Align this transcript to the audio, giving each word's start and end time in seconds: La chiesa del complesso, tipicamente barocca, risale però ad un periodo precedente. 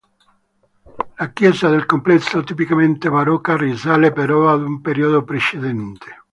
La 1.19 1.29
chiesa 1.31 1.69
del 1.69 1.85
complesso, 1.85 2.43
tipicamente 2.43 3.07
barocca, 3.07 3.55
risale 3.55 4.11
però 4.11 4.49
ad 4.51 4.63
un 4.63 4.81
periodo 4.81 5.23
precedente. 5.23 6.23